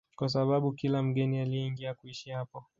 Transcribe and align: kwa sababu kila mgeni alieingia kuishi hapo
kwa 0.15 0.29
sababu 0.29 0.71
kila 0.71 1.03
mgeni 1.03 1.39
alieingia 1.39 1.93
kuishi 1.93 2.29
hapo 2.29 2.63